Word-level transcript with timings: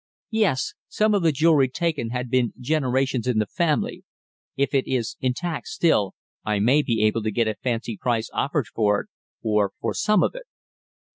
"Yes. 0.31 0.73
Some 0.87 1.13
of 1.13 1.21
the 1.21 1.31
jewellery 1.31 1.69
taken 1.69 2.09
had 2.09 2.27
been 2.31 2.53
generations 2.59 3.27
in 3.27 3.37
the 3.37 3.45
family. 3.45 4.03
If 4.57 4.73
it 4.73 4.87
is 4.87 5.15
intact 5.19 5.67
still, 5.67 6.15
I 6.43 6.57
may 6.57 6.81
be 6.81 7.03
able 7.03 7.21
to 7.21 7.29
get 7.29 7.47
a 7.47 7.53
fancy 7.53 7.97
price 7.97 8.27
offered 8.33 8.65
for 8.65 9.01
it, 9.01 9.09
or 9.43 9.73
for 9.79 9.93
some 9.93 10.23
of 10.23 10.33
it." 10.33 10.47